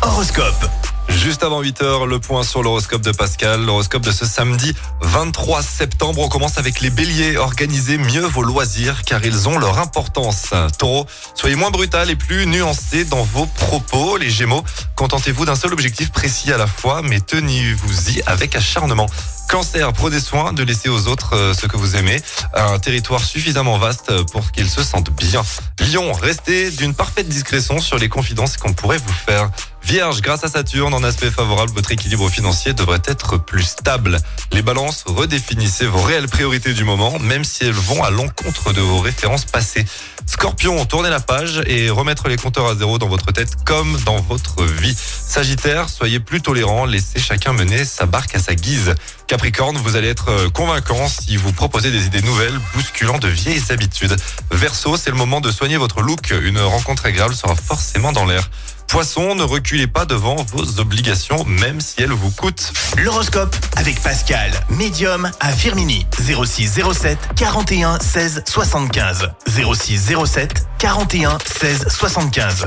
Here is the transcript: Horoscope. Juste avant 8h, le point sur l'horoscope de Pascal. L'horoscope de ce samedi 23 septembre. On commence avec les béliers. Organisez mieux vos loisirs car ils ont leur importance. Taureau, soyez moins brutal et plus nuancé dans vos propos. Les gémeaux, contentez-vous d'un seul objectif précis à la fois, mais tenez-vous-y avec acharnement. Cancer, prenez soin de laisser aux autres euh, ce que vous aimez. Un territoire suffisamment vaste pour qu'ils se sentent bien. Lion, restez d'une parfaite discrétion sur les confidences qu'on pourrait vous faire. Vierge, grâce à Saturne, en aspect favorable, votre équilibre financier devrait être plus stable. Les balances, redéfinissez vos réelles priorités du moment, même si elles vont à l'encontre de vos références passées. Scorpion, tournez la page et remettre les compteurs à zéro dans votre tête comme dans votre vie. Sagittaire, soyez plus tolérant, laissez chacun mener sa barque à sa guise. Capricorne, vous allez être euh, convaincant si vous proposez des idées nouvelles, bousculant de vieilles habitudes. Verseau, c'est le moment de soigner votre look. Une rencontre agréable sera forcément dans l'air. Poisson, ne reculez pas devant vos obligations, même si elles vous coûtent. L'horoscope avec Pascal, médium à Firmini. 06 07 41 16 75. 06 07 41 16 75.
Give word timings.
Horoscope. 0.00 0.70
Juste 1.10 1.42
avant 1.42 1.62
8h, 1.62 2.06
le 2.06 2.18
point 2.18 2.44
sur 2.44 2.62
l'horoscope 2.62 3.02
de 3.02 3.12
Pascal. 3.12 3.62
L'horoscope 3.66 4.02
de 4.02 4.10
ce 4.10 4.24
samedi 4.24 4.72
23 5.02 5.62
septembre. 5.62 6.22
On 6.22 6.28
commence 6.30 6.56
avec 6.56 6.80
les 6.80 6.88
béliers. 6.88 7.36
Organisez 7.36 7.98
mieux 7.98 8.24
vos 8.24 8.42
loisirs 8.42 9.02
car 9.02 9.22
ils 9.22 9.46
ont 9.46 9.58
leur 9.58 9.78
importance. 9.78 10.54
Taureau, 10.78 11.04
soyez 11.34 11.56
moins 11.56 11.70
brutal 11.70 12.08
et 12.08 12.16
plus 12.16 12.46
nuancé 12.46 13.04
dans 13.04 13.22
vos 13.22 13.44
propos. 13.44 14.16
Les 14.16 14.30
gémeaux, 14.30 14.64
contentez-vous 14.96 15.44
d'un 15.44 15.56
seul 15.56 15.74
objectif 15.74 16.10
précis 16.10 16.50
à 16.50 16.56
la 16.56 16.66
fois, 16.66 17.02
mais 17.02 17.20
tenez-vous-y 17.20 18.22
avec 18.24 18.56
acharnement. 18.56 19.06
Cancer, 19.48 19.92
prenez 19.92 20.20
soin 20.20 20.52
de 20.52 20.62
laisser 20.62 20.88
aux 20.88 21.06
autres 21.06 21.34
euh, 21.34 21.54
ce 21.54 21.66
que 21.66 21.76
vous 21.76 21.96
aimez. 21.96 22.20
Un 22.54 22.78
territoire 22.78 23.22
suffisamment 23.22 23.78
vaste 23.78 24.12
pour 24.32 24.50
qu'ils 24.50 24.70
se 24.70 24.82
sentent 24.82 25.10
bien. 25.10 25.42
Lion, 25.80 26.12
restez 26.12 26.70
d'une 26.70 26.94
parfaite 26.94 27.28
discrétion 27.28 27.80
sur 27.80 27.98
les 27.98 28.08
confidences 28.08 28.56
qu'on 28.56 28.72
pourrait 28.72 28.98
vous 28.98 29.12
faire. 29.12 29.50
Vierge, 29.84 30.22
grâce 30.22 30.44
à 30.44 30.48
Saturne, 30.48 30.94
en 30.94 31.04
aspect 31.04 31.30
favorable, 31.30 31.70
votre 31.74 31.92
équilibre 31.92 32.30
financier 32.30 32.72
devrait 32.72 33.02
être 33.04 33.36
plus 33.36 33.64
stable. 33.64 34.18
Les 34.50 34.62
balances, 34.62 35.04
redéfinissez 35.06 35.86
vos 35.86 36.00
réelles 36.00 36.28
priorités 36.28 36.72
du 36.72 36.84
moment, 36.84 37.18
même 37.18 37.44
si 37.44 37.64
elles 37.64 37.72
vont 37.72 38.02
à 38.02 38.10
l'encontre 38.10 38.72
de 38.72 38.80
vos 38.80 39.00
références 39.00 39.44
passées. 39.44 39.84
Scorpion, 40.26 40.86
tournez 40.86 41.10
la 41.10 41.20
page 41.20 41.60
et 41.66 41.90
remettre 41.90 42.28
les 42.28 42.36
compteurs 42.38 42.66
à 42.66 42.74
zéro 42.74 42.96
dans 42.96 43.08
votre 43.08 43.30
tête 43.30 43.62
comme 43.66 43.98
dans 44.06 44.20
votre 44.22 44.64
vie. 44.64 44.96
Sagittaire, 44.96 45.90
soyez 45.90 46.18
plus 46.18 46.40
tolérant, 46.40 46.86
laissez 46.86 47.20
chacun 47.20 47.52
mener 47.52 47.84
sa 47.84 48.06
barque 48.06 48.34
à 48.34 48.38
sa 48.38 48.54
guise. 48.54 48.94
Capricorne, 49.34 49.76
vous 49.78 49.96
allez 49.96 50.06
être 50.06 50.28
euh, 50.28 50.48
convaincant 50.48 51.08
si 51.08 51.36
vous 51.36 51.52
proposez 51.52 51.90
des 51.90 52.06
idées 52.06 52.22
nouvelles, 52.22 52.56
bousculant 52.72 53.18
de 53.18 53.26
vieilles 53.26 53.64
habitudes. 53.70 54.14
Verseau, 54.52 54.96
c'est 54.96 55.10
le 55.10 55.16
moment 55.16 55.40
de 55.40 55.50
soigner 55.50 55.76
votre 55.76 56.02
look. 56.02 56.30
Une 56.30 56.60
rencontre 56.60 57.06
agréable 57.06 57.34
sera 57.34 57.56
forcément 57.56 58.12
dans 58.12 58.26
l'air. 58.26 58.48
Poisson, 58.86 59.34
ne 59.34 59.42
reculez 59.42 59.88
pas 59.88 60.04
devant 60.04 60.36
vos 60.36 60.78
obligations, 60.78 61.44
même 61.46 61.80
si 61.80 62.00
elles 62.00 62.12
vous 62.12 62.30
coûtent. 62.30 62.72
L'horoscope 62.96 63.56
avec 63.74 64.00
Pascal, 64.00 64.52
médium 64.70 65.28
à 65.40 65.50
Firmini. 65.50 66.06
06 66.16 66.80
07 66.92 67.18
41 67.34 67.98
16 67.98 68.44
75. 68.46 69.32
06 69.48 70.12
07 70.26 70.68
41 70.78 71.38
16 71.44 71.88
75. 71.88 72.66